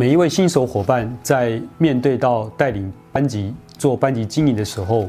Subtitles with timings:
[0.00, 5.06] 每一位新手伙伴在面对到带领班级做班级经营的时候，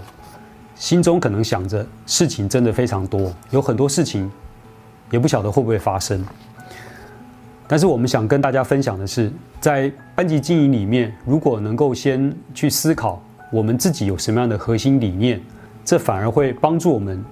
[0.75, 4.29] 心中可能想着事情真的非常多，有很多事情
[5.09, 6.21] 也不晓得会不会发生。
[7.69, 9.31] 但是我们想跟大家分享的是，
[9.61, 15.39] 在班级经营里面，如果能够先去思考我们自己有什么样的核心理念，
[15.85, 17.23] 这反而会帮助我们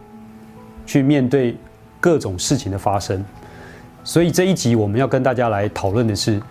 [0.86, 1.58] 去面对
[2.00, 3.22] 各种事情的发生。
[4.06, 6.42] 所以这一集我们要跟大家来讨论的是。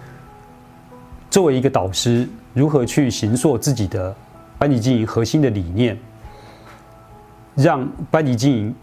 [1.31, 4.15] 作为一个导师，如何去形塑自己的
[4.59, 5.97] 班级经营核心的理念，
[7.55, 8.75] 让班级经营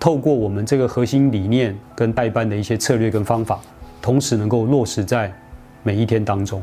[0.00, 3.60] 透过我们这个核心理念跟代班的一些策略跟方法，
[4.00, 5.32] 同时能够落实在
[5.84, 6.60] 每一天当中。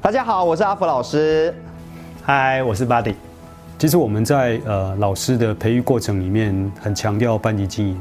[0.00, 1.54] 大家好，我是阿福老师。
[2.22, 3.14] 嗨，我是 Buddy。
[3.82, 8.00] 其实我们在呃老师的培育过程里面很强调班级经营，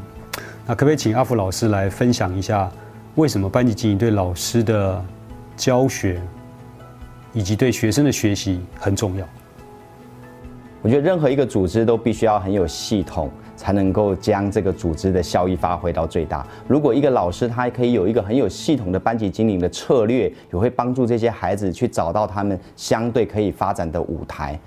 [0.67, 2.71] 那可不可以请阿福老师来分享一下，
[3.15, 5.03] 为什么班级经营对老师的
[5.57, 6.21] 教学
[7.33, 9.25] 以及对学生的学习很重要？
[10.83, 16.45] 我觉得任何一个组织都必须要很有系统，才能够将这个组织的效益发挥到最大。
[16.67, 24.59] 如果一个老师他可以有一个很有系统的班级经营的策略，也会帮助这些孩子去找到他们相对可以发展的舞台。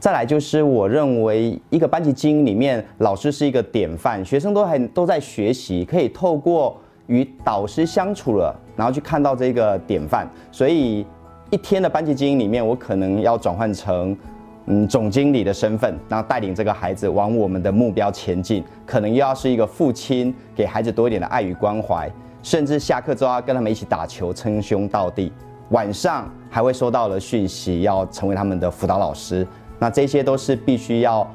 [0.00, 6.76] 再来就是，我认为一个班级经营里面，老师是一个典范，学生都很都在学习，可以透过
[7.08, 10.28] 与导师相处了，然后去看到这个典范。
[10.52, 11.04] 所以
[11.50, 14.16] 一天的班级经营里面，我可能要转换成
[14.66, 18.62] 嗯总经理的身份，然后带领这个孩子往我们的目标前进。
[18.86, 22.08] 可能又要是一个父亲，给孩子多一点的爱与关怀，
[22.44, 25.32] 甚至下课之后要跟他们一起打球，称兄道弟。
[25.70, 29.44] 晚上还会收到了讯息，要成为他们的辅导老师。
[29.78, 31.28] 那这些都是必须要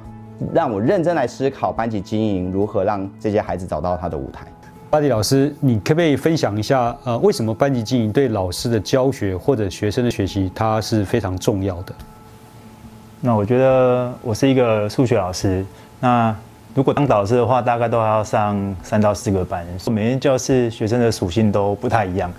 [0.53, 4.45] 让我认真来思考班级经营如何让这些孩子找到他的舞台。
[4.89, 11.95] 巴迪老师，你可不可以分享一下，呃，为什么班级经营对老师的教学或者学生的学习，它是非常重要的？
[13.19, 15.65] 那我觉得我是一个数学老师，
[15.99, 16.35] 那
[16.75, 22.31] 如果当导师的话，大概都要上三到四个班，每间教室学生的属性都不太一样。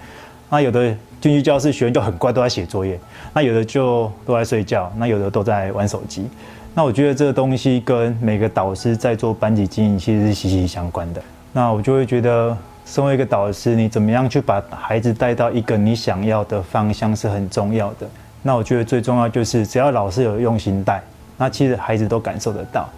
[0.51, 2.97] 那有的进去教室，学员就很乖，都在写作业；
[3.33, 6.29] 那有的就都在睡觉；那有的都在玩手机。
[6.75, 11.23] 那我觉得这个东西跟每个导师在做班级经营其实是息息相关的。
[11.53, 18.09] 那我就会觉得，身为一个导师，你怎么样去把孩子带到一个你想要的方向是很重要的。
[18.43, 21.01] 那我觉得最重要就是，只要老师有用心带，
[21.37, 22.89] 那其实孩子都感受得到。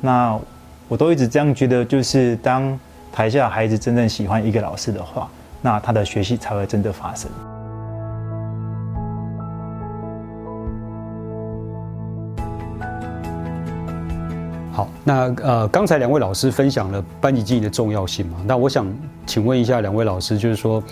[0.00, 0.38] 那
[0.88, 2.78] 我都一直这样觉得，就是当
[3.12, 5.28] 台下孩子真正喜欢一个老师的话。
[5.64, 7.30] 那他的学习才会真的发生。
[14.70, 18.36] 好，那呃，刚才两位老师分享了班级经营的重要性嘛？
[18.44, 18.86] 那我想
[19.24, 20.82] 请问一下两位老师，就是说，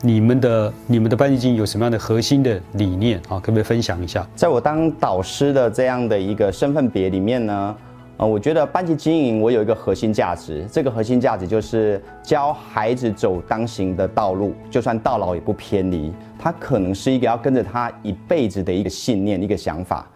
[0.00, 3.36] 你们的你们的班级经营有什么样的核心的理念啊？
[3.38, 4.26] 可不可以分享一下？
[4.34, 7.76] 在我当导师的这样的一个身份别里面呢？
[8.22, 16.14] 呃，我觉得班级经营我有一个核心价值，这个核心价值就是教孩子走当行的道路，就算到老也不偏离。
[16.38, 20.08] 他可能是一个要跟着他一辈子的一个信念、一个想法。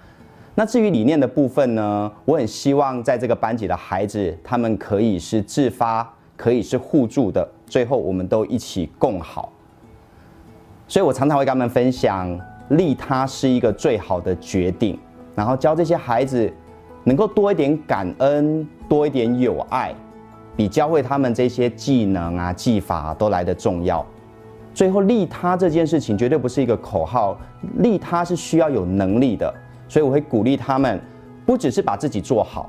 [0.54, 9.52] 那至于理念的部分呢，我很希望在这个班级的孩子，他们可以是自发，可以是互助的，最后我们都一起共好。
[10.86, 14.96] 所以我常常会跟他们分享，利他是一个最好的决定，
[15.34, 16.48] 然后教这些孩子。
[17.06, 19.94] 能够多一点感恩，多一点友爱，
[20.56, 24.04] 比教会他们这些技能啊、技法都来得重要。
[24.74, 27.38] 最后，利他这件事情绝对不是一个口号，
[27.76, 29.54] 利他是需要有能力的。
[29.88, 31.00] 所以，我会鼓励他们，
[31.46, 32.68] 不只是把自己做好，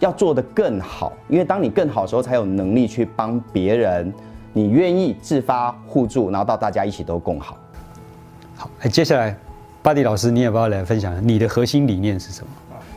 [0.00, 1.14] 要做得更好。
[1.26, 4.12] 因为当你更好的时候，才有能力去帮别人。
[4.52, 7.56] 你愿意自发互助，然后到大家一起都共好。
[8.54, 9.34] 好，哎，接下来，
[9.80, 12.48] 巴迪老师，你也不要来分享你的核心理念是什么？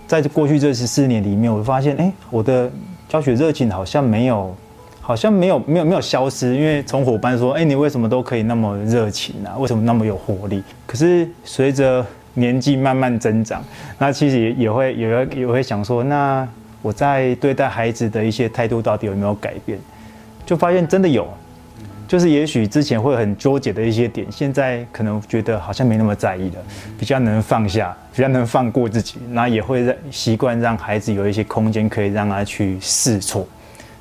[0.08, 2.72] 在过去这十四年里面，我发现，哎，我的
[3.10, 4.56] 教学热情好像没有，
[5.02, 6.56] 好像没有，没有，没有消失。
[6.56, 9.58] 因为从伙伴说，哎，你为什么都可以那么热情啊？
[9.58, 10.64] 为什么那么有活力？
[10.86, 12.06] 可是随着
[12.36, 13.64] 年纪慢慢增长，
[13.98, 16.48] 那其实也会也会也也会想说，那
[16.82, 19.80] 我在对待孩子的一些态度到底有没有改变？
[20.46, 21.28] 就发现真的有。
[22.08, 26.56] 就是也许之前会很纠结的一些点，现在可能觉得好像没那么在意了，
[26.98, 33.48] 比较能放下，比较能放过自己，那也会让习惯让孩子有一些空间可以让他去试错。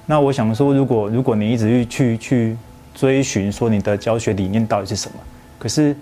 [0.06, 2.56] 那我想说，如果如果你一直去去去
[2.95, 5.17] 追寻说你的教学理念到底是什么，
[5.59, 5.97] 可是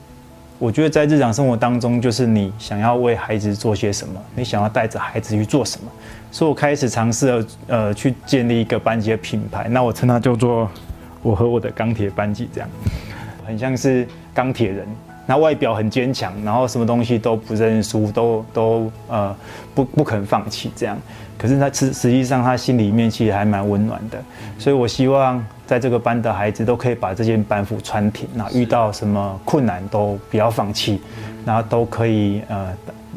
[0.58, 5.90] 我觉得在日常生活当中，就是你想要为孩子做些什么，你想要带着孩子去做什么，
[6.30, 9.68] 所以我开始尝试了，呃，去建立一个班级的品牌。
[9.70, 10.70] 那我称它叫做
[11.22, 12.68] “我和我的钢铁班级”，这样，
[13.46, 14.86] 很像是钢铁人。
[15.24, 19.34] 那外表很坚强，然后什么东西都不认输，都都呃
[19.74, 20.98] 不不肯放弃这样。
[21.38, 24.22] 可是他实实际上他心里面其实还蛮温暖的，
[24.58, 31.00] 所以我希望在这个班的孩子都可以把这件班服穿挺，那遇到什么困难都不要放弃，
[31.46, 32.68] 然后都可以呃。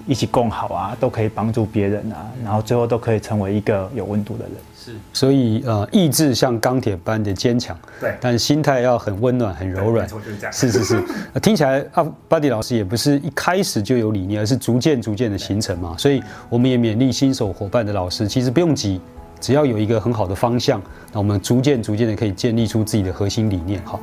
[0.07, 4.53] 一起共好啊，都可以帮助别人啊，然后最后都可以成为一个有温度的人。
[4.85, 10.07] 是，所以呃，意志像钢铁般的坚强，对，但心态要很温暖、很柔软。
[10.51, 11.03] 是是是，
[11.41, 15.95] 听起来阿，巴迪老师也不是一开始就有理念，而是逐渐逐渐的形成嘛。
[15.97, 19.01] 所以我们也勉励新手伙伴的老师，其实不用急，
[19.39, 20.79] 只要有一个很好的方向，
[21.11, 23.81] 那我们逐渐逐渐的可以建立出自己的核心理念。
[23.83, 23.99] 好。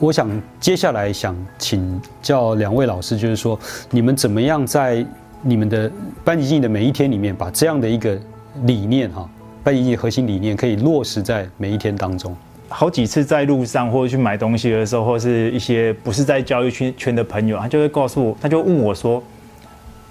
[0.00, 3.58] 我想接下来想请教两位老师，就是说
[3.90, 5.04] 你们怎么样在
[5.42, 5.92] 你们的
[6.24, 8.18] 班级经营的每一天里面，把这样的一个
[8.62, 9.28] 理念哈，
[9.62, 12.34] 班级经营核心理念可以落实在每一天当中。
[12.70, 19.22] 好几次在路上或者去买东西的时候，或是一些不是在教育圈圈的朋友，他就会告诉我，他就问我说：“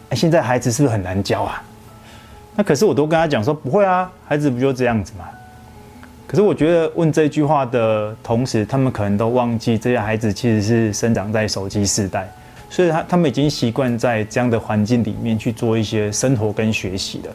[0.10, 1.64] 哎，现在孩子是不是很难教啊？”
[2.56, 5.26] 那可是我都跟他讲说：“不会啊，孩子不就这样子吗？”
[6.30, 12.32] 可是我觉得问这句话的同时，他们可能都忘记这些孩子其实是生长在手机时代，
[12.70, 17.32] 所以他他们已经习惯在这样的环境里面去做一些生活跟学习的。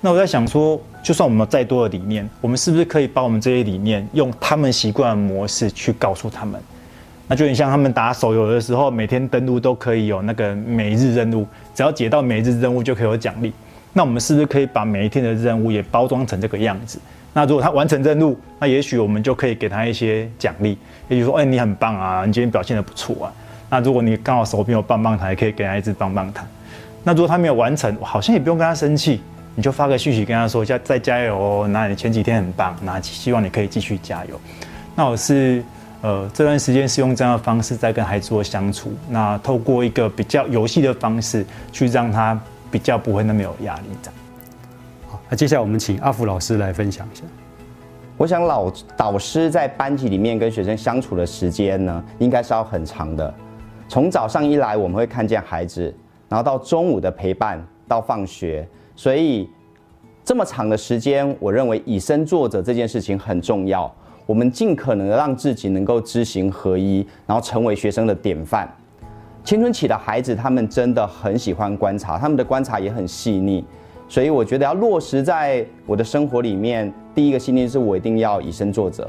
[0.00, 6.58] 那我在想说，就算我们再多的理念，我们是不是可以把我们这些理念用他们习惯的模式去告诉他们？
[7.28, 13.52] 那就很像他们打手游的时候，每天登录都可以有那个每日任务，只要解到每日任务就可以有奖励。
[13.92, 16.98] 那我们是不是可以把每一天的任务也包装成这个样子？
[17.34, 20.78] 那如果他完成任务，那也许我们就可以给他一些奖励，
[21.08, 23.32] 也就说，哎，你很棒啊，你今天表现的不错啊。
[23.68, 26.46] 那如果你刚好手边有棒棒糖，也可以给他一支棒棒糖。
[27.02, 29.20] 那如果他没有完成，好像也不用跟他生气，
[29.56, 31.68] 你就发个讯息跟他说，一下再加油哦。
[31.68, 34.40] 那你前几天很棒，那希望你可以继续加油。
[34.94, 35.60] 那我是
[36.02, 42.40] 呃这段时间是用这样的方式在跟孩子做相处，那透过一个比较游戏的方式去让他
[42.70, 44.14] 比较不会那么有压力这样。
[45.28, 47.22] 那接下来我们请阿福老师来分享一下。
[48.16, 53.32] 我想老导师在班级里面跟学生相处的时间呢，应该是要很长的。
[53.88, 55.92] 从早上一来，我们会看见孩子，
[56.28, 59.48] 然后到中午的陪伴，到放学，所以
[60.24, 63.92] 这么长的时间，我认为以身作则这件事情很重要。
[64.26, 68.66] 我们尽可能的让自己能够知行合一，然后成为学生的典范。
[69.42, 73.64] 青春期的孩子，他们真的很喜欢观察，他们的观察也很细腻。
[74.08, 79.08] 所以我觉得要落实在我的生活里面，第一个信念是我一定要以身作则。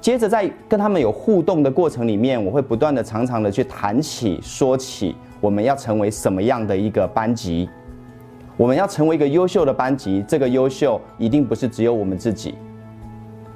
[0.00, 7.68] 接着在跟他们有互动的过程里面，我会不断的、常常的去谈起、说起我们要成为什么样的一个班级，
[8.58, 10.22] 我们要成为一个优秀的班级。
[10.28, 12.54] 这个优秀一定不是只有我们自己。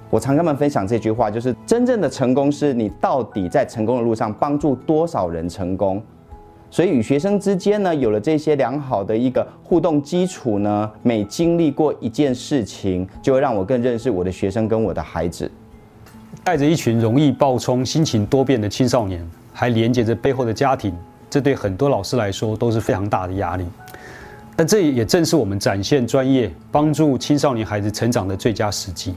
[0.08, 6.02] 我常跟他们分享这句话，就是真正的成功是你到底在成功的路上帮助多少人成功。
[6.70, 15.50] 所以与学生之间呢，有了这些良好的一个互动基础呢，每经历过一件事情，就会让我更认识我的学生跟我的孩子。
[16.44, 20.94] 带着一群容易暴冲、心情多变的青少年，还连接着背后的家庭，
[21.30, 23.64] 这对很多老师来说都是非常大的压力。
[24.54, 29.14] 但这也正是我们展现专业、帮助青少年孩子成长的最佳时机。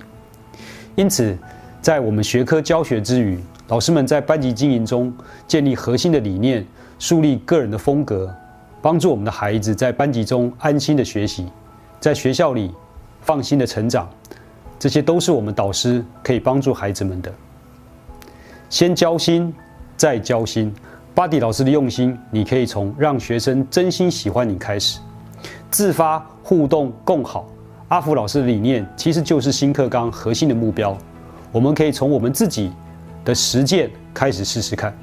[0.95, 1.37] 因此，
[1.81, 5.13] 在我们学科教学之余，老师们在班级经营中
[5.47, 6.65] 建立核心的理念。
[7.01, 8.31] 树立个人的风格，
[8.79, 11.47] 帮助我们的孩子在班级中安心的学习，
[11.99, 12.71] 在学校里
[13.21, 14.07] 放心的成长，
[14.77, 17.33] 这些都是我们导师可以帮助孩子们的。
[18.69, 19.51] 先交心，
[19.97, 20.71] 再交心。
[21.15, 24.99] 巴迪老师的用心，你可以从让学生真心喜欢你开始，
[25.71, 27.49] 自发互动共好。
[27.87, 30.95] 阿福老师的理念其实就是新课纲核心的目标，
[31.51, 32.71] 我们可以从我们自己
[33.25, 34.95] 的实践开始试试看。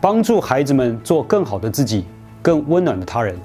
[0.00, 2.04] 帮助孩子们做更好的自己，
[2.42, 3.36] 更温暖的他人，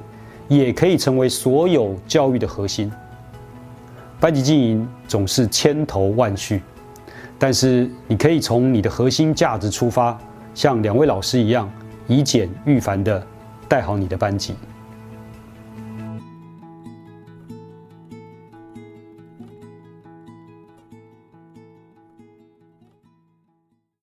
[0.48, 2.92] 也可以成为所有教育的核心。
[4.20, 6.62] 班级经营总是千头万绪，
[7.40, 10.16] 但是你可以从你的核心价值出发，
[10.54, 11.72] 像两位老师一样，
[12.08, 13.26] 以简驭繁的
[13.68, 14.54] 带好你的班级。